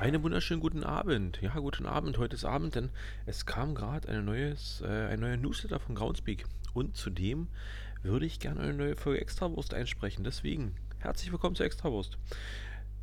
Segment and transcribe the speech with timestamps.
[0.00, 1.42] Einen wunderschönen guten Abend.
[1.42, 2.16] Ja, guten Abend.
[2.16, 2.88] Heute ist Abend, denn
[3.26, 6.46] es kam gerade eine neues, äh, ein neuer Newsletter von Groundspeak.
[6.72, 7.48] Und zudem
[8.02, 10.24] würde ich gerne eine neue Folge Extrawurst einsprechen.
[10.24, 12.16] Deswegen herzlich willkommen zur Extrawurst.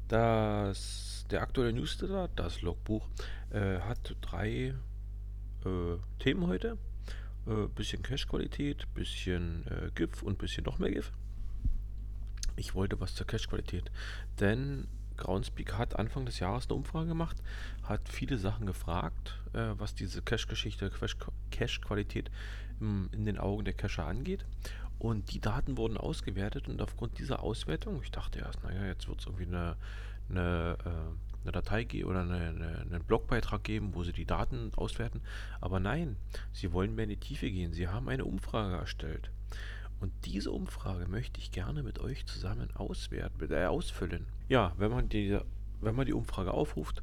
[0.08, 3.08] Das, der aktuelle Newsletter, das Logbuch,
[3.52, 4.74] äh, hat drei
[5.66, 6.80] äh, Themen heute.
[7.46, 11.12] Äh, bisschen Cache-Qualität, bisschen äh, GIF und bisschen noch mehr GIF.
[12.56, 13.92] Ich wollte was zur Cache-Qualität,
[14.40, 14.88] denn
[15.18, 17.38] Groundspeak hat Anfang des Jahres eine Umfrage gemacht,
[17.84, 20.92] hat viele Sachen gefragt, äh, was diese Cache-Geschichte,
[21.52, 22.32] Cache-Qualität
[22.80, 24.46] in den Augen der Cacher angeht.
[25.00, 29.20] Und die Daten wurden ausgewertet und aufgrund dieser Auswertung, ich dachte erst, naja, jetzt wird
[29.20, 29.76] es irgendwie eine,
[30.30, 34.72] eine, äh, eine Datei geben oder eine, eine, einen Blogbeitrag geben, wo sie die Daten
[34.76, 35.22] auswerten.
[35.62, 36.18] Aber nein,
[36.52, 37.74] sie wollen mehr in die Tiefe gehen.
[37.74, 39.30] Sie haben eine Umfrage erstellt.
[40.00, 44.28] Und diese Umfrage möchte ich gerne mit euch zusammen auswerten, äh, ausfüllen.
[44.48, 45.40] Ja, wenn man, die,
[45.82, 47.02] wenn man die Umfrage aufruft,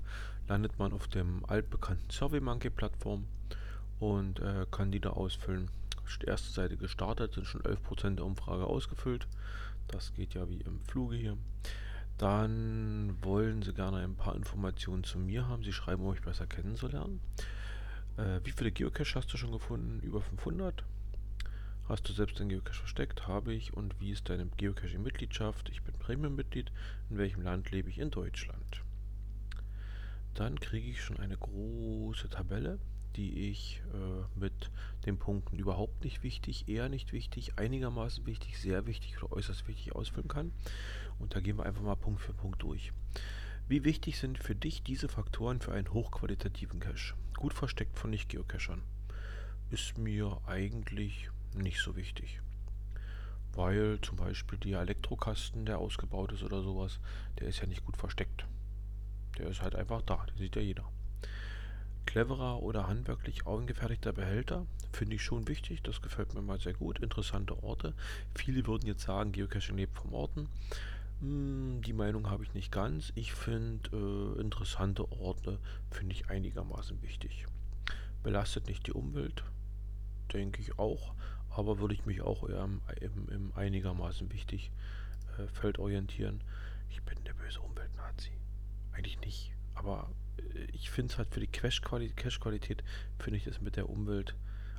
[0.48, 3.26] landet man auf dem altbekannten SurveyMonkey-Plattform
[3.98, 5.70] und äh, kann die da ausfüllen.
[6.22, 9.26] Die erste Seite gestartet, sind schon 11% der Umfrage ausgefüllt.
[9.88, 11.36] Das geht ja wie im Fluge hier.
[12.18, 15.64] Dann wollen sie gerne ein paar Informationen zu mir haben.
[15.64, 17.20] Sie schreiben, um euch besser kennenzulernen.
[18.16, 20.00] Äh, wie viele Geocache hast du schon gefunden?
[20.00, 20.84] Über 500.
[21.86, 23.26] Hast du selbst deinen Geocache versteckt?
[23.26, 23.74] Habe ich.
[23.74, 25.68] Und wie ist deine Geocaching-Mitgliedschaft?
[25.68, 26.72] Ich bin Premium-Mitglied.
[27.10, 27.98] In welchem Land lebe ich?
[27.98, 28.82] In Deutschland.
[30.32, 32.78] Dann kriege ich schon eine große Tabelle,
[33.16, 34.70] die ich äh, mit
[35.04, 39.94] den Punkten überhaupt nicht wichtig, eher nicht wichtig, einigermaßen wichtig, sehr wichtig oder äußerst wichtig
[39.94, 40.52] ausfüllen kann.
[41.18, 42.92] Und da gehen wir einfach mal Punkt für Punkt durch.
[43.68, 47.14] Wie wichtig sind für dich diese Faktoren für einen hochqualitativen Cache?
[47.36, 48.80] Gut versteckt von Nicht-Geocachern.
[49.70, 52.40] Ist mir eigentlich nicht so wichtig.
[53.52, 56.98] Weil zum Beispiel der Elektrokasten, der ausgebaut ist oder sowas,
[57.38, 58.46] der ist ja nicht gut versteckt.
[59.38, 60.84] Der ist halt einfach da, den sieht ja jeder.
[62.06, 66.98] Cleverer oder handwerklich angefertigter Behälter finde ich schon wichtig, das gefällt mir mal sehr gut.
[67.00, 67.94] Interessante Orte.
[68.34, 70.48] Viele würden jetzt sagen, Geocaching lebt vom Orten.
[71.20, 73.12] Hm, die Meinung habe ich nicht ganz.
[73.14, 73.90] Ich finde
[74.36, 75.58] äh, interessante Orte
[75.90, 77.46] finde ich einigermaßen wichtig.
[78.22, 79.42] Belastet nicht die Umwelt,
[80.32, 81.14] denke ich auch
[81.56, 84.70] aber würde ich mich auch im, im, im einigermaßen wichtig
[85.38, 86.42] äh, Feld orientieren.
[86.90, 88.32] Ich bin der böse Umweltnazi.
[88.92, 89.52] Eigentlich nicht.
[89.74, 92.82] Aber äh, ich finde es halt für die Cache-Qualität,
[93.18, 94.34] finde ich das mit der Umwelt.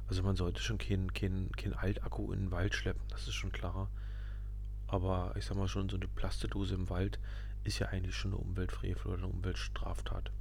[0.07, 3.51] Also man sollte schon keinen kein, kein Altakku in den Wald schleppen, das ist schon
[3.51, 3.89] klar.
[4.87, 7.19] Aber ich sag mal schon, so eine Plastedose im Wald
[7.63, 10.31] ist ja eigentlich schon eine Umweltfrevel oder eine Umweltstraftat.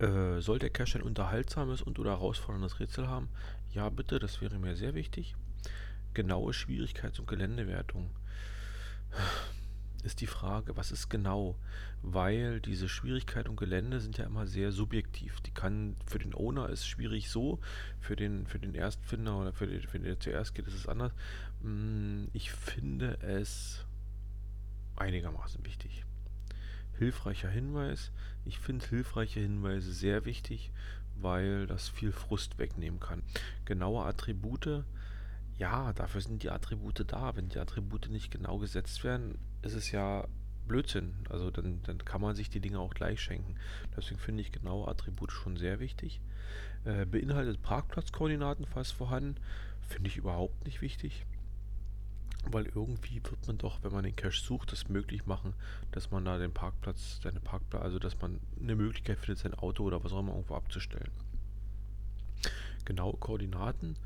[0.00, 3.28] Äh, soll der Cache ein unterhaltsames und oder herausforderndes Rätsel haben?
[3.72, 5.36] Ja, bitte, das wäre mir sehr wichtig.
[6.12, 8.10] Genaue Schwierigkeits- und Geländewertung
[10.02, 11.56] ist die Frage, was ist genau?
[12.02, 15.40] Weil diese Schwierigkeit und Gelände sind ja immer sehr subjektiv.
[15.42, 17.60] Die kann für den Owner ist schwierig so,
[18.00, 20.88] für den, für den Erstfinder oder für den, für den der zuerst geht, ist es
[20.88, 21.12] anders.
[21.62, 23.84] Mm, ich finde es
[24.96, 26.04] einigermaßen wichtig.
[26.98, 28.10] Hilfreicher Hinweis.
[28.44, 30.72] Ich finde hilfreiche Hinweise sehr wichtig,
[31.22, 33.22] weil das viel Frust wegnehmen kann.
[33.64, 34.84] Genaue Attribute,
[35.58, 37.36] ja, dafür sind die Attribute da.
[37.36, 40.26] Wenn die Attribute nicht genau gesetzt werden, ist es ja
[40.66, 41.14] Blödsinn.
[41.28, 43.56] Also dann, dann kann man sich die Dinge auch gleich schenken.
[43.96, 46.20] Deswegen finde ich genaue Attribute schon sehr wichtig.
[46.84, 49.36] Äh, beinhaltet Parkplatzkoordinaten fast vorhanden,
[49.86, 51.26] finde ich überhaupt nicht wichtig.
[52.46, 55.54] Weil irgendwie wird man doch, wenn man den Cache sucht, das möglich machen,
[55.92, 59.84] dass man da den Parkplatz, seine Parkplatz, also dass man eine Möglichkeit findet, sein Auto
[59.84, 61.10] oder was auch immer irgendwo abzustellen.
[62.84, 63.96] Genaue Koordinaten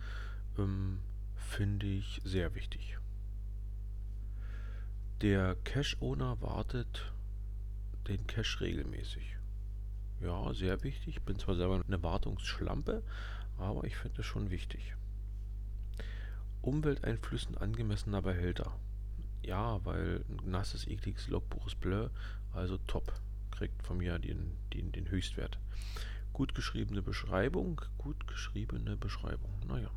[0.59, 0.99] ähm,
[1.37, 2.99] finde ich sehr wichtig.
[5.23, 7.12] Der Cache-Owner wartet
[8.09, 9.37] den Cache regelmäßig.
[10.21, 11.17] Ja, sehr wichtig.
[11.17, 13.03] Ich bin zwar selber eine Wartungsschlampe,
[13.59, 14.94] aber ich finde es schon wichtig.
[16.64, 18.72] Umwelteinflüssen angemessener Behälter.
[19.43, 22.08] Ja, weil ein nasses, ekliges Logbuch ist blö,
[22.52, 23.12] also top.
[23.50, 25.58] Kriegt von mir den, den, den Höchstwert.
[26.32, 27.82] Gut geschriebene Beschreibung.
[27.99, 29.50] Gut geschriebene Beschreibung.
[29.69, 29.90] Naja.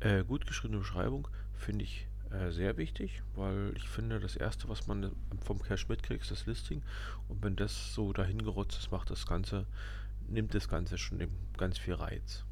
[0.00, 4.86] Äh, gut geschriebene Beschreibung finde ich äh, sehr wichtig, weil ich finde, das erste, was
[4.86, 5.12] man
[5.44, 6.82] vom Cache mitkriegt, ist das Listing.
[7.28, 9.66] Und wenn das so dahin gerotzt ist, macht das Ganze,
[10.26, 11.26] nimmt das Ganze schon
[11.56, 12.44] ganz viel Reiz.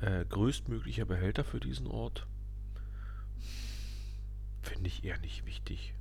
[0.00, 2.26] Äh, größtmöglicher Behälter für diesen Ort
[4.62, 5.94] finde ich eher nicht wichtig.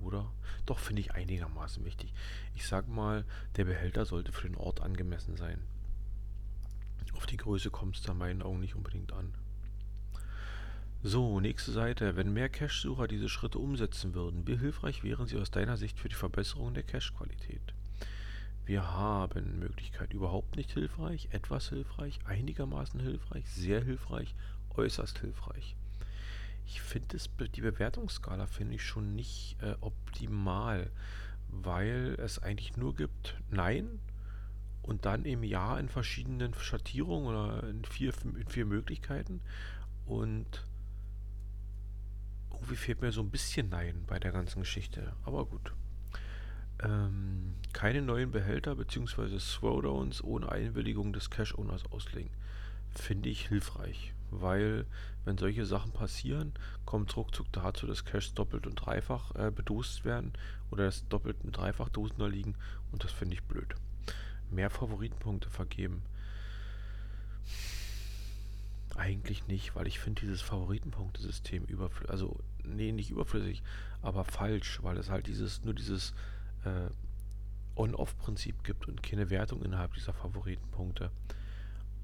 [0.00, 0.32] Oder?
[0.66, 2.12] Doch, finde ich einigermaßen wichtig.
[2.54, 3.24] Ich sag mal,
[3.56, 5.60] der Behälter sollte für den Ort angemessen sein.
[7.14, 9.34] Auf die Größe kommt es da meinen Augen nicht unbedingt an.
[11.02, 12.16] So, nächste Seite.
[12.16, 16.08] Wenn mehr Cache-Sucher diese Schritte umsetzen würden, wie hilfreich wären sie aus deiner Sicht für
[16.08, 17.74] die Verbesserung der Cache-Qualität?
[18.70, 24.32] Wir haben Möglichkeit überhaupt nicht hilfreich, etwas hilfreich, einigermaßen hilfreich, sehr hilfreich,
[24.76, 25.74] äußerst hilfreich.
[26.68, 27.18] Ich finde
[27.48, 30.88] die Bewertungsskala finde ich schon nicht äh, optimal,
[31.48, 33.98] weil es eigentlich nur gibt Nein
[34.82, 39.40] und dann im Ja in verschiedenen Schattierungen oder in vier, in vier Möglichkeiten
[40.06, 40.64] und
[42.52, 45.72] irgendwie fehlt mir so ein bisschen Nein bei der ganzen Geschichte, aber gut.
[46.82, 49.38] Ähm, keine neuen Behälter bzw.
[49.38, 52.30] Throwdowns ohne Einwilligung des Cache-Owners auslegen.
[52.94, 54.86] Finde ich hilfreich, weil
[55.24, 56.52] wenn solche Sachen passieren,
[56.86, 60.32] kommt ruckzuck dazu, dass Caches doppelt und dreifach äh, bedost werden
[60.70, 62.54] oder dass doppelt und dreifach Dosen da liegen
[62.92, 63.74] und das finde ich blöd.
[64.50, 66.02] Mehr Favoritenpunkte vergeben.
[68.96, 73.62] Eigentlich nicht, weil ich finde dieses Favoritenpunktesystem überflüssig, also nee, nicht überflüssig,
[74.02, 76.12] aber falsch, weil es halt dieses nur dieses
[76.64, 76.90] äh,
[77.76, 81.10] On-Off-Prinzip gibt und keine Wertung innerhalb dieser Favoritenpunkte.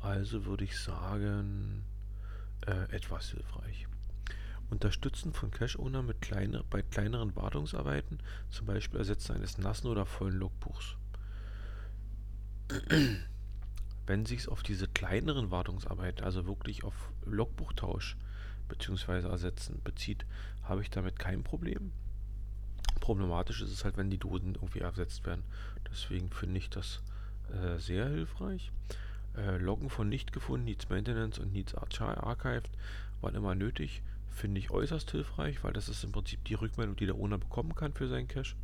[0.01, 1.85] Also würde ich sagen,
[2.67, 3.87] äh, etwas hilfreich.
[4.71, 8.19] Unterstützen von Cache-Owner kleine, bei kleineren Wartungsarbeiten,
[8.51, 10.97] zum Beispiel Ersetzen eines nassen oder vollen Logbuchs.
[14.07, 18.17] Wenn sich es auf diese kleineren Wartungsarbeiten, also wirklich auf Logbuchtausch
[18.69, 19.29] bzw.
[19.29, 20.27] Ersetzen bezieht,
[20.63, 21.93] habe ich damit kein Problem.
[23.01, 25.45] Problematisch ist es halt, wenn die Dosen irgendwie ersetzt werden.
[25.91, 27.03] Deswegen finde ich das
[27.53, 28.73] äh, sehr hilfreich.
[29.37, 32.71] Äh, Loggen von nicht gefunden, Needs Maintenance und Needs Archived
[33.21, 34.03] waren immer nötig.
[34.31, 37.75] Finde ich äußerst hilfreich, weil das ist im Prinzip die Rückmeldung, die der Owner bekommen
[37.75, 38.57] kann für seinen Cache.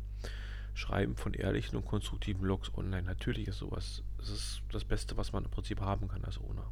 [0.75, 3.03] Schreiben von ehrlichen und konstruktiven Logs online.
[3.03, 6.71] Natürlich ist sowas, das ist das Beste, was man im Prinzip haben kann als Owner.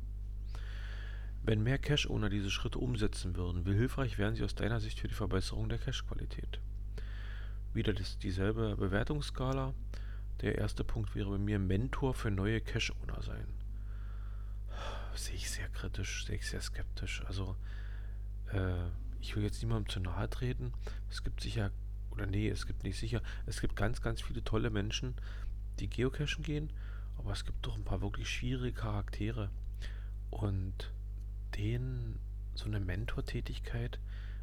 [1.44, 5.08] Wenn mehr Cache-Owner diese Schritte umsetzen würden, wie hilfreich wären sie aus deiner Sicht für
[5.08, 6.60] die Verbesserung der Cache-Qualität?
[7.74, 9.74] Wieder das, dieselbe Bewertungsskala.
[10.42, 13.48] Der erste Punkt wäre bei mir Mentor für neue Cache-Owner sein.
[15.16, 17.24] Sehe ich sehr kritisch, sehe ich sehr skeptisch.
[17.28, 17.56] Also,
[18.52, 18.88] äh,
[19.22, 20.74] ich will jetzt niemandem zu nahe treten.
[21.10, 21.72] Es gibt sicher,
[22.10, 25.16] oder nee, es gibt nicht sicher, es gibt ganz, ganz viele tolle Menschen,
[25.80, 26.72] die geocachen gehen,
[27.18, 29.50] aber es gibt doch ein paar wirklich schwierige Charaktere.
[30.30, 30.92] Und
[31.56, 32.20] denen
[32.56, 34.00] so eine Mentortätigkeit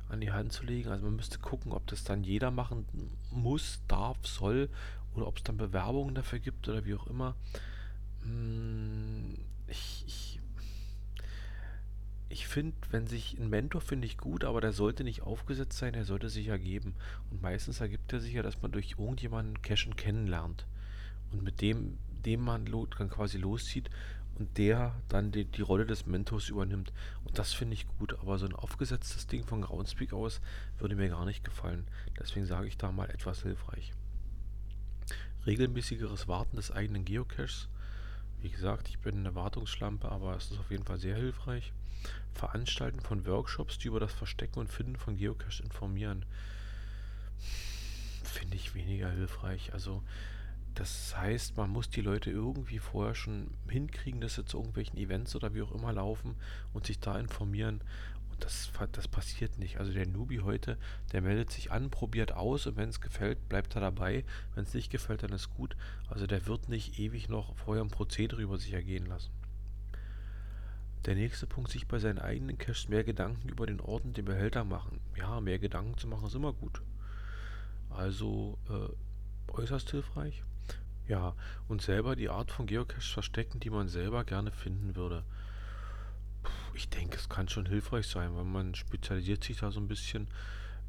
[0.09, 0.91] an die Hand zu legen.
[0.91, 2.87] Also man müsste gucken, ob das dann jeder machen
[3.31, 4.69] muss, darf, soll
[5.15, 7.35] oder ob es dann Bewerbungen dafür gibt oder wie auch immer.
[8.23, 10.41] Hm, ich, ich,
[12.29, 15.95] ich finde, wenn sich ein Mentor finde ich gut, aber der sollte nicht aufgesetzt sein,
[15.95, 16.95] er sollte sich ergeben.
[17.31, 20.67] Und meistens ergibt er sich ja, dass man durch irgendjemanden Cashen kennenlernt.
[21.33, 23.91] Und mit dem, dem man dann quasi loszieht
[24.39, 26.93] und der dann die, die Rolle des Mentors übernimmt.
[27.25, 30.41] Und das finde ich gut, aber so ein aufgesetztes Ding von Groundspeak aus
[30.79, 31.87] würde mir gar nicht gefallen.
[32.19, 33.93] Deswegen sage ich da mal etwas hilfreich.
[35.47, 37.69] Regelmäßigeres Warten des eigenen Geocaches.
[38.41, 41.73] Wie gesagt, ich bin eine Wartungsschlampe, aber es ist auf jeden Fall sehr hilfreich.
[42.35, 46.25] Veranstalten von Workshops, die über das Verstecken und Finden von Geocaches informieren.
[48.23, 49.73] Finde ich weniger hilfreich.
[49.73, 50.03] Also
[50.79, 55.35] das heißt, man muss die Leute irgendwie vorher schon hinkriegen, dass sie zu irgendwelchen Events
[55.35, 56.37] oder wie auch immer laufen
[56.73, 57.81] und sich da informieren.
[58.31, 59.79] Und das, das passiert nicht.
[59.79, 60.79] Also der Newbie heute,
[61.13, 64.25] der meldet sich an, probiert aus und wenn es gefällt, bleibt er dabei.
[64.55, 65.77] Wenn es nicht gefällt, dann ist gut.
[66.09, 69.33] Also der wird nicht ewig noch vorher ein Prozedere über sich ergehen lassen.
[71.07, 74.27] Der nächste Punkt, sich bei seinen eigenen Caches mehr Gedanken über den Ort und den
[74.27, 75.01] Behälter machen.
[75.17, 76.83] Ja, mehr Gedanken zu machen ist immer gut.
[77.91, 80.45] Also äh, äußerst hilfreich.
[81.09, 81.35] Ja,
[81.69, 85.25] und selber die Art von Geocache verstecken, die man selber gerne finden würde.
[86.43, 89.89] Puh, ich denke, es kann schon hilfreich sein, weil man spezialisiert sich da so ein
[89.89, 90.29] bisschen.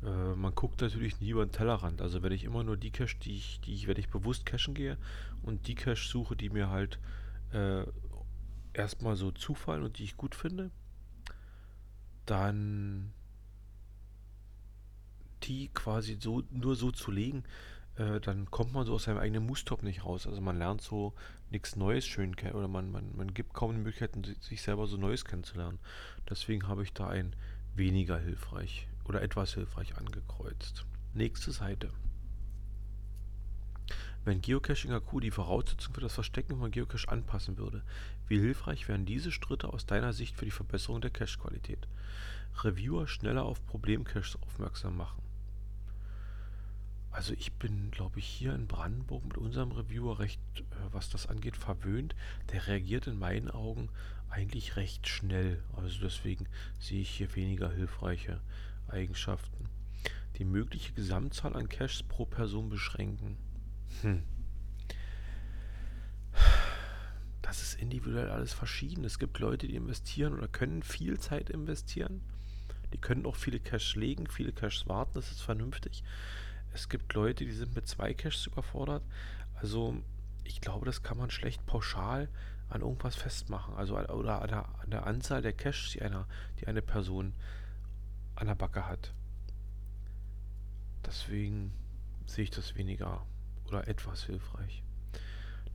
[0.03, 2.01] Äh, man guckt natürlich nie über den Tellerrand.
[2.01, 4.73] Also wenn ich immer nur die Cache, die ich, die ich, wenn ich bewusst cachen
[4.73, 4.97] gehe
[5.41, 6.99] und die Cache suche, die mir halt
[7.53, 7.85] äh,
[8.73, 10.69] erstmal so zufallen und die ich gut finde,
[12.25, 13.13] dann
[15.43, 17.43] die quasi so nur so zu legen,
[17.99, 20.25] äh, dann kommt man so aus seinem eigenen Mustop nicht raus.
[20.25, 21.13] Also man lernt so
[21.51, 24.97] nichts Neues schön kennen oder man, man, man gibt kaum die Möglichkeiten, sich selber so
[24.97, 25.79] Neues kennenzulernen.
[26.29, 27.35] Deswegen habe ich da ein
[27.75, 30.85] weniger hilfreich oder etwas hilfreich angekreuzt.
[31.13, 31.91] Nächste Seite.
[34.23, 37.83] Wenn Geocaching AQ die Voraussetzung für das Verstecken von Geocache anpassen würde,
[38.27, 41.87] wie hilfreich wären diese Schritte aus deiner Sicht für die Verbesserung der Cache-Qualität?
[42.63, 45.28] Reviewer schneller auf Problemcaches aufmerksam machen.
[47.11, 51.27] Also ich bin, glaube ich, hier in Brandenburg mit unserem Reviewer recht, äh, was das
[51.27, 52.15] angeht, verwöhnt.
[52.51, 53.89] Der reagiert in meinen Augen
[54.29, 55.63] eigentlich recht schnell.
[55.75, 56.47] Also deswegen
[56.79, 58.41] sehe ich hier weniger hilfreiche
[58.87, 59.69] Eigenschaften.
[60.37, 63.37] Die mögliche Gesamtzahl an Caches pro Person beschränken.
[64.01, 64.23] Hm.
[67.41, 69.03] Das ist individuell alles verschieden.
[69.03, 72.21] Es gibt Leute, die investieren oder können viel Zeit investieren.
[72.93, 76.03] Die können auch viele Caches legen, viele Caches warten, das ist vernünftig.
[76.73, 79.03] Es gibt Leute, die sind mit zwei Caches überfordert.
[79.55, 80.01] Also
[80.43, 82.29] ich glaube, das kann man schlecht pauschal
[82.69, 83.75] an irgendwas festmachen.
[83.75, 86.27] Also oder an der, an der Anzahl der Caches, die, einer,
[86.59, 87.33] die eine Person
[88.35, 89.13] an der Backe hat.
[91.05, 91.73] Deswegen
[92.25, 93.25] sehe ich das weniger
[93.65, 94.83] oder etwas hilfreich.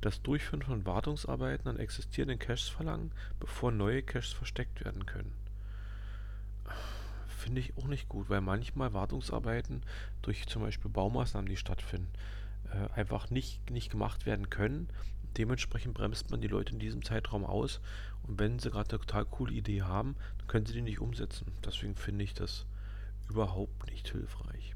[0.00, 5.32] Das Durchführen von Wartungsarbeiten an existierenden Caches verlangen, bevor neue Caches versteckt werden können.
[7.44, 9.82] Finde ich auch nicht gut, weil manchmal Wartungsarbeiten
[10.22, 12.10] durch zum Beispiel Baumaßnahmen, die stattfinden,
[12.72, 14.88] äh, einfach nicht, nicht gemacht werden können.
[15.36, 17.82] Dementsprechend bremst man die Leute in diesem Zeitraum aus
[18.22, 21.52] und wenn sie gerade eine total coole Idee haben, dann können sie die nicht umsetzen.
[21.62, 22.64] Deswegen finde ich das
[23.28, 24.74] überhaupt nicht hilfreich.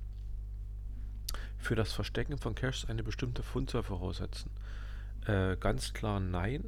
[1.57, 4.51] Für das Verstecken von Caches eine bestimmte Fundzahl voraussetzen.
[5.27, 6.65] Äh, ganz klar nein.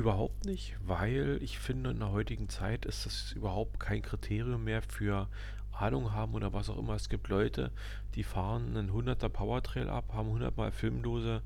[0.00, 4.80] Überhaupt nicht, weil ich finde, in der heutigen Zeit ist das überhaupt kein Kriterium mehr
[4.80, 5.28] für
[5.72, 6.94] Ahnung haben oder was auch immer.
[6.94, 7.70] Es gibt Leute,
[8.14, 11.42] die fahren einen 100er Powertrail ab, haben 100 mal Filmdose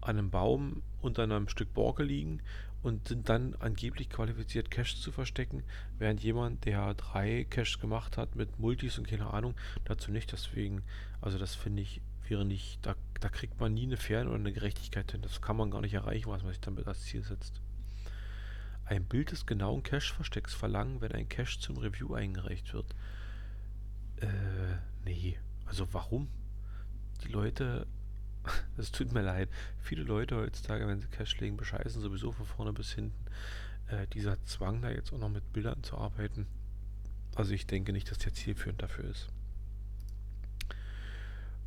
[0.00, 2.40] an einem Baum unter einem Stück Borke liegen
[2.84, 5.64] und sind dann angeblich qualifiziert, Cash zu verstecken,
[5.98, 9.56] während jemand, der drei Cash gemacht hat mit Multis und keine Ahnung,
[9.86, 10.30] dazu nicht.
[10.30, 10.84] Deswegen,
[11.20, 14.52] also das finde ich, wäre nicht, da, da kriegt man nie eine Fairness oder eine
[14.52, 15.22] Gerechtigkeit hin.
[15.22, 17.60] Das kann man gar nicht erreichen, was man sich damit als Ziel setzt.
[18.84, 22.94] Ein Bild des genauen Cache-Verstecks verlangen, wenn ein Cache zum Review eingereicht wird.
[24.20, 24.26] Äh,
[25.04, 25.38] nee.
[25.66, 26.28] Also warum?
[27.24, 27.86] Die Leute
[28.76, 29.48] es tut mir leid.
[29.80, 33.24] Viele Leute heutzutage, wenn sie Cash legen, bescheißen sowieso von vorne bis hinten.
[33.88, 36.46] Äh, dieser Zwang, da jetzt auch noch mit Bildern zu arbeiten.
[37.34, 39.28] Also ich denke nicht, dass der zielführend dafür ist.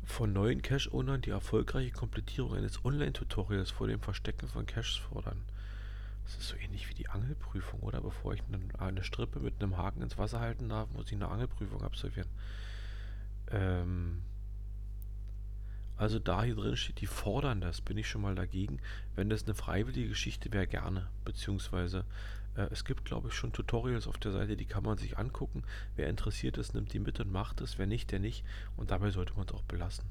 [0.04, 5.42] Von neuen Cache-Ownern die erfolgreiche Komplettierung eines Online-Tutorials vor dem Verstecken von Caches fordern.
[6.24, 8.00] Das ist so ähnlich wie die Angelprüfung, oder?
[8.00, 8.42] Bevor ich
[8.78, 12.28] eine Strippe mit einem Haken ins Wasser halten darf, muss ich eine Angelprüfung absolvieren.
[13.50, 14.22] Ähm,
[15.96, 18.80] also da hier drin steht, die fordern das, bin ich schon mal dagegen.
[19.16, 21.08] Wenn das eine freiwillige Geschichte wäre, gerne.
[21.24, 22.04] Beziehungsweise
[22.54, 25.62] es gibt, glaube ich, schon Tutorials auf der Seite, die kann man sich angucken.
[25.96, 27.78] Wer interessiert ist, nimmt die mit und macht es.
[27.78, 28.44] Wer nicht, der nicht.
[28.76, 30.04] Und dabei sollte man es auch belassen.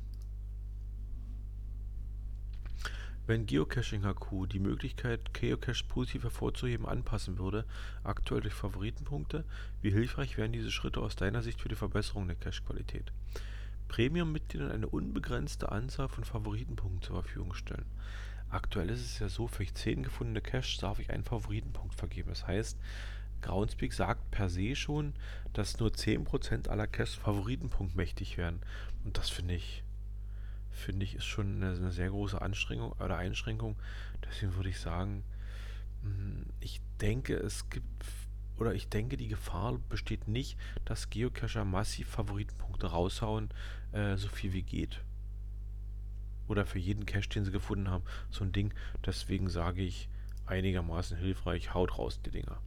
[3.27, 7.63] Wenn Geocaching HQ die Möglichkeit, Geocache positiv hervorzuheben, anpassen würde,
[8.03, 9.45] aktuell durch Favoritenpunkte,
[9.83, 13.11] wie hilfreich wären diese Schritte aus deiner Sicht für die Verbesserung der Cache-Qualität?
[13.87, 17.85] Premium-Mitgliedern eine unbegrenzte Anzahl von Favoritenpunkten zur Verfügung stellen.
[18.49, 22.29] Aktuell ist es ja so, für 10 gefundene Caches darf ich einen Favoritenpunkt vergeben.
[22.29, 22.77] Das heißt,
[23.41, 25.13] Groundspeak sagt per se schon,
[25.53, 28.61] dass nur 10% aller Caches Favoritenpunkt-mächtig werden.
[29.03, 29.83] Und das finde ich,
[30.71, 33.75] finde ich, ist schon eine, eine, sehr große Anstrengung oder Einschränkung.
[34.25, 35.23] Deswegen würde ich sagen,
[36.01, 38.05] hm, ich denke, es gibt
[38.57, 43.49] oder ich denke, die Gefahr besteht nicht, dass Geocacher massiv Favoritenpunkte raushauen,
[43.93, 45.01] äh, so viel wie geht.
[46.49, 48.73] Oder für jeden Cache, den sie gefunden haben, so ein Ding.
[49.05, 50.09] Deswegen sage ich,
[50.45, 52.59] einigermaßen hilfreich, haut raus die Dinger.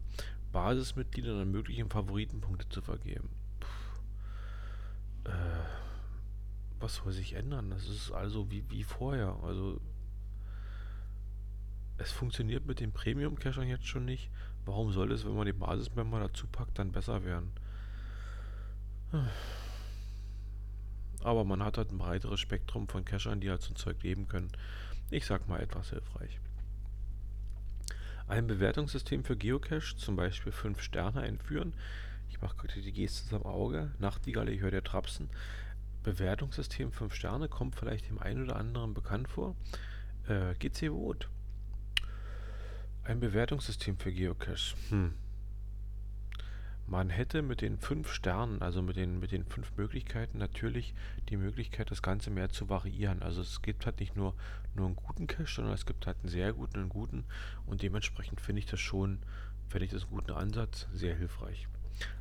[0.53, 3.29] Basismitgliedern ermöglichen, Favoritenpunkte zu vergeben.
[5.25, 5.31] Äh,
[6.79, 7.71] was soll sich ändern?
[7.71, 9.37] Das ist also wie, wie vorher.
[9.43, 9.81] Also
[11.99, 14.31] es funktioniert mit den Premium-Cachern jetzt schon nicht.
[14.65, 17.53] Warum soll es, wenn man die Basismember dazu packt, dann besser werden?
[21.23, 24.51] Aber man hat halt ein breiteres Spektrum von Cachern, die halt ein Zeug geben können.
[25.11, 26.41] Ich sag mal etwas hilfreich.
[28.29, 31.75] Ein Bewertungssystem für Geocache, zum Beispiel 5 Sterne einführen.
[32.31, 33.91] Ich mache gerade die Geste am Auge.
[33.99, 35.29] Nachtigall, ich höre der Trapsen.
[36.03, 39.55] Bewertungssystem 5 Sterne kommt vielleicht dem einen oder anderen bekannt vor.
[40.29, 41.29] Äh, GC Vote.
[43.05, 44.77] Ein Bewertungssystem für Geocache.
[44.89, 45.15] Hm.
[46.87, 50.95] Man hätte mit den fünf Sternen, also mit den, mit den fünf Möglichkeiten, natürlich
[51.29, 53.23] die Möglichkeit, das Ganze mehr zu variieren.
[53.23, 54.35] Also es gibt halt nicht nur,
[54.75, 57.25] nur einen guten Cache, sondern es gibt halt einen sehr guten einen guten.
[57.67, 59.21] Und dementsprechend finde ich das schon,
[59.69, 61.69] finde ich das einen guten Ansatz, sehr hilfreich.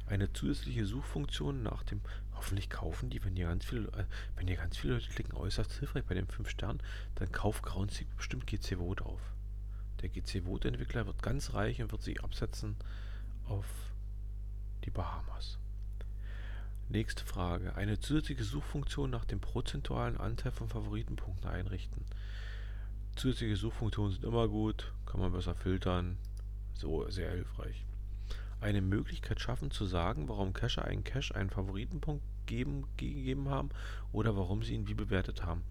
[0.05, 2.01] Eine zusätzliche Suchfunktion nach dem,
[2.33, 5.73] hoffentlich kaufen die, wenn ihr ganz viele, äh, wenn ihr ganz viele Leute klicken, äußerst
[5.73, 6.81] hilfreich bei den fünf Sternen,
[7.15, 9.21] dann kauft Groundspeak bestimmt GC Vote auf.
[10.01, 12.75] Der GC Vote Entwickler wird ganz reich und wird sich absetzen
[13.45, 13.65] auf
[14.85, 15.57] die Bahamas.
[16.89, 17.75] Nächste Frage.
[17.75, 22.03] Eine zusätzliche Suchfunktion nach dem prozentualen Anteil von Favoritenpunkten einrichten.
[23.15, 26.17] Zusätzliche Suchfunktionen sind immer gut, kann man besser filtern.
[26.73, 27.85] So, sehr hilfreich.
[28.59, 33.69] Eine Möglichkeit schaffen zu sagen, warum Cacher einen Cache einen Favoritenpunkt geben, gegeben haben
[34.11, 35.63] oder warum sie ihn wie bewertet haben.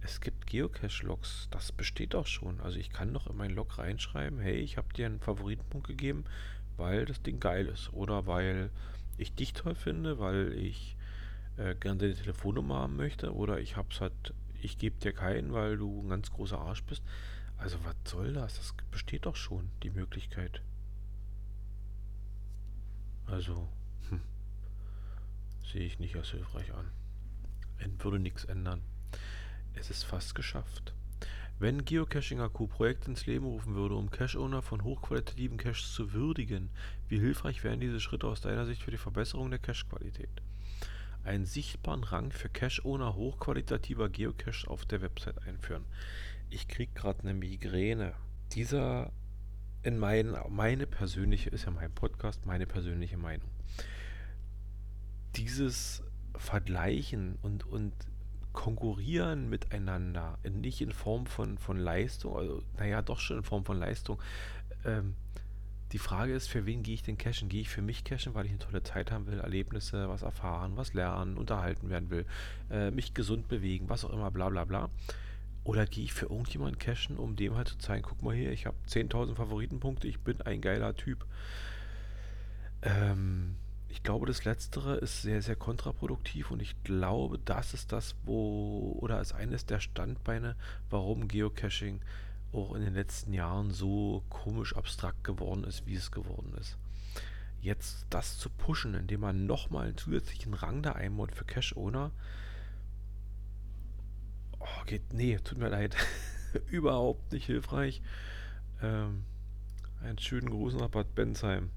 [0.00, 2.60] Es gibt Geocache-Logs, das besteht auch schon.
[2.60, 6.24] Also ich kann doch in meinen Log reinschreiben, hey, ich habe dir einen Favoritenpunkt gegeben,
[6.78, 7.92] weil das Ding geil ist.
[7.92, 8.70] Oder weil
[9.18, 10.96] ich dich toll finde, weil ich
[11.56, 13.34] äh, gerne deine Telefonnummer haben möchte.
[13.34, 17.02] Oder ich hab's halt, ich gebe dir keinen, weil du ein ganz großer Arsch bist.
[17.58, 18.56] Also was soll das?
[18.56, 20.62] Das besteht doch schon, die Möglichkeit.
[23.26, 23.68] Also,
[24.08, 24.22] hm,
[25.70, 26.90] sehe ich nicht als hilfreich an.
[27.98, 28.82] Würde nichts ändern.
[29.74, 30.94] Es ist fast geschafft.
[31.60, 36.70] Wenn Geocaching AQ Projekte ins Leben rufen würde, um Cache-Owner von hochqualitativen Caches zu würdigen,
[37.08, 40.30] wie hilfreich wären diese Schritte aus deiner Sicht für die Verbesserung der Cache-Qualität?
[41.24, 45.84] Einen sichtbaren Rang für Cache-Owner hochqualitativer Geocaches auf der Website einführen.
[46.48, 48.14] Ich krieg gerade eine Migräne.
[48.52, 49.12] Dieser
[49.82, 53.50] in meinen, meine persönliche, ist ja mein Podcast, meine persönliche Meinung.
[55.34, 56.04] Dieses
[56.36, 57.92] Vergleichen und, und
[58.58, 63.78] konkurrieren miteinander, nicht in Form von, von Leistung, also naja, doch schon in Form von
[63.78, 64.20] Leistung.
[64.84, 65.14] Ähm,
[65.92, 67.48] die Frage ist, für wen gehe ich denn cashen?
[67.48, 70.72] Gehe ich für mich cashen, weil ich eine tolle Zeit haben will, Erlebnisse, was erfahren,
[70.74, 72.26] was lernen, unterhalten werden will,
[72.68, 74.90] äh, mich gesund bewegen, was auch immer, bla bla bla.
[75.62, 78.66] Oder gehe ich für irgendjemanden cashen, um dem halt zu zeigen, guck mal hier, ich
[78.66, 81.24] habe 10.000 Favoritenpunkte, ich bin ein geiler Typ.
[82.82, 83.54] Ähm,
[83.88, 88.96] ich glaube, das Letztere ist sehr, sehr kontraproduktiv und ich glaube, das ist das, wo,
[89.00, 90.56] oder ist eines der Standbeine,
[90.90, 92.00] warum Geocaching
[92.52, 96.76] auch in den letzten Jahren so komisch abstrakt geworden ist, wie es geworden ist.
[97.60, 102.12] Jetzt das zu pushen, indem man nochmal einen zusätzlichen Rang da einbaut für Cache-Owner,
[104.60, 105.96] oh, geht, nee, tut mir leid,
[106.70, 108.00] überhaupt nicht hilfreich.
[108.82, 109.24] Ähm,
[110.02, 111.70] einen schönen Gruß nach Bad Bensheim.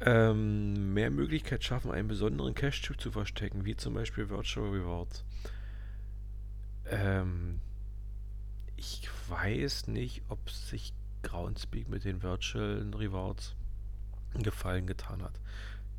[0.00, 5.24] Ähm, mehr Möglichkeit schaffen, einen besonderen Cache-Typ zu verstecken, wie zum Beispiel Virtual Rewards.
[6.90, 7.60] Ähm,
[8.76, 13.56] ich weiß nicht, ob sich Groundspeak mit den Virtual Rewards
[14.34, 15.40] einen Gefallen getan hat.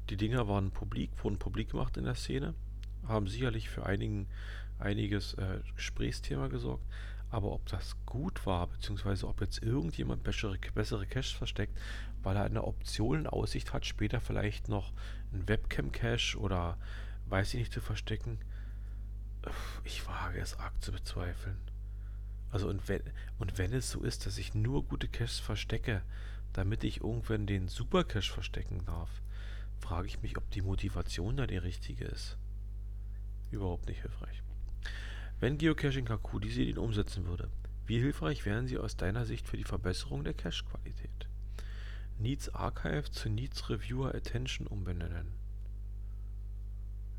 [0.09, 2.53] Die Dinger waren publik, wurden publik gemacht in der Szene,
[3.07, 4.27] haben sicherlich für einigen,
[4.79, 6.85] einiges äh, Gesprächsthema gesorgt,
[7.29, 11.77] aber ob das gut war, beziehungsweise ob jetzt irgendjemand bessere, bessere Caches versteckt,
[12.23, 14.93] weil er eine Option in Aussicht hat, später vielleicht noch
[15.33, 16.77] einen Webcam-Cache oder
[17.27, 18.39] weiß ich nicht zu verstecken,
[19.83, 21.57] ich wage es arg zu bezweifeln.
[22.51, 23.01] Also und wenn,
[23.39, 26.01] und wenn es so ist, dass ich nur gute Caches verstecke,
[26.53, 29.09] damit ich irgendwann den Super Cache verstecken darf,
[29.79, 32.37] frage ich mich, ob die Motivation da die richtige ist.
[33.51, 34.41] Überhaupt nicht hilfreich.
[35.39, 37.51] Wenn Geocaching KQ diese Ideen umsetzen würde,
[37.85, 41.27] wie hilfreich wären sie aus deiner Sicht für die Verbesserung der Cache-Qualität?
[42.17, 45.33] Needs Archive zu Needs Reviewer Attention umbenennen.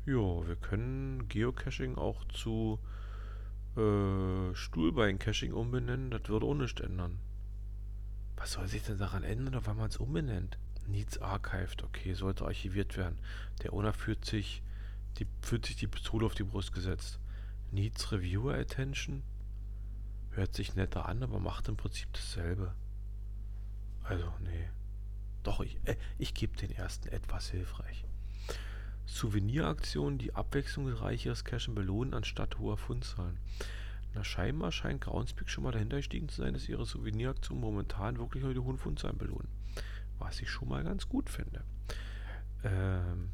[0.05, 2.79] Ja, wir können Geocaching auch zu
[3.77, 6.11] äh, Stuhlbein-Caching umbenennen.
[6.11, 7.19] Das würde auch nichts ändern.
[8.35, 10.57] Was soll sich denn daran ändern, wenn man es umbenennt?
[10.87, 13.17] Needs Archived, okay, sollte archiviert werden.
[13.63, 14.61] Der Owner fühlt sich
[15.17, 17.19] die, fühlt sich die Pistole auf die Brust gesetzt.
[17.71, 19.23] Needs Reviewer Attention?
[20.31, 22.73] Hört sich netter an, aber macht im Prinzip dasselbe.
[24.03, 24.69] Also, nee.
[25.43, 28.05] Doch, ich, äh, ich gebe den ersten etwas hilfreich.
[29.05, 33.37] Souveniraktionen, die abwechslungsreicheres Cashen belohnen, anstatt hoher Fundzahlen.
[34.13, 38.43] Na, scheinbar scheint Groundspeak schon mal dahinter gestiegen zu sein, dass ihre Souveniraktionen momentan wirklich
[38.43, 39.47] nur die hohen Fundzahlen belohnen.
[40.17, 41.63] Was ich schon mal ganz gut finde.
[42.63, 43.29] Ähm,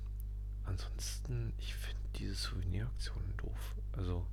[0.65, 3.75] ansonsten, ich finde diese Souveniraktionen doof.
[3.95, 4.25] Also,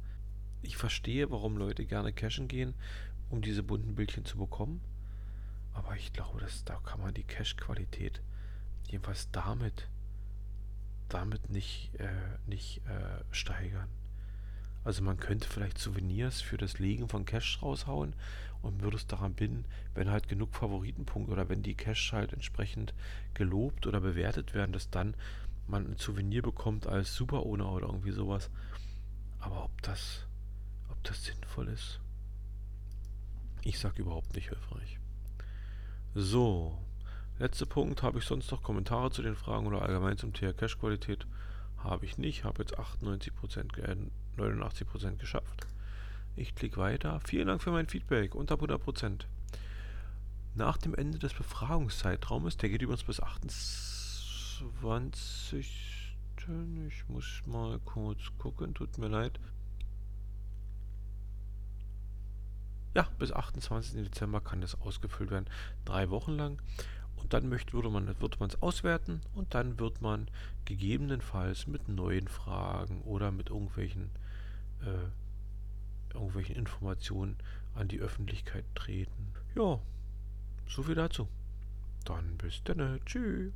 [0.62, 2.74] ich verstehe, warum Leute gerne cashen gehen,
[3.30, 4.80] um diese bunten Bildchen zu bekommen.
[5.72, 8.22] Aber ich glaube, dass da kann man die Cache-Qualität
[8.88, 9.88] jedenfalls damit,
[11.08, 12.08] damit nicht, äh,
[12.46, 13.88] nicht äh, steigern.
[14.84, 18.14] Also man könnte vielleicht Souvenirs für das Legen von Caches raushauen
[18.62, 22.92] und würde es daran binden, wenn halt genug Favoritenpunkte oder wenn die Caches halt entsprechend
[23.34, 25.14] gelobt oder bewertet werden, dass dann
[25.68, 28.50] man ein Souvenir bekommt als Super Owner oder irgendwie sowas.
[29.42, 30.24] Aber ob das,
[30.88, 32.00] ob das sinnvoll ist,
[33.62, 34.98] ich sag überhaupt nicht hilfreich.
[36.14, 36.78] So,
[37.38, 38.02] letzter Punkt.
[38.02, 41.26] Habe ich sonst noch Kommentare zu den Fragen oder allgemein zum Thema Cache-Qualität?
[41.78, 42.44] Habe ich nicht.
[42.44, 43.96] Habe jetzt 98%, äh,
[44.36, 45.66] 89% geschafft.
[46.36, 47.18] Ich klicke weiter.
[47.24, 48.36] Vielen Dank für mein Feedback.
[48.36, 49.26] Unter 100%.
[50.54, 55.91] Nach dem Ende des Befragungszeitraumes, der geht übrigens bis 28.
[56.48, 56.88] Minuten.
[56.88, 58.74] Ich muss mal kurz gucken.
[58.74, 59.38] Tut mir leid.
[62.94, 64.02] Ja, bis 28.
[64.04, 65.46] Dezember kann das ausgefüllt werden.
[65.84, 66.60] Drei Wochen lang.
[67.16, 70.28] Und dann möchte, würde man es auswerten und dann wird man
[70.64, 74.10] gegebenenfalls mit neuen Fragen oder mit irgendwelchen,
[74.82, 77.36] äh, irgendwelchen Informationen
[77.74, 79.32] an die Öffentlichkeit treten.
[79.54, 79.78] Ja,
[80.68, 81.28] so viel dazu.
[82.04, 83.00] Dann bis dann.
[83.06, 83.52] Tschüss.